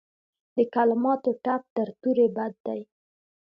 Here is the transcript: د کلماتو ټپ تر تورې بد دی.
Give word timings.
د 0.55 0.57
کلماتو 0.75 1.29
ټپ 1.43 1.61
تر 1.75 1.87
تورې 2.01 2.27
بد 2.35 2.53
دی. 2.65 2.81